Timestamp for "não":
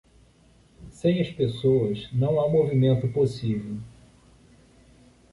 2.11-2.41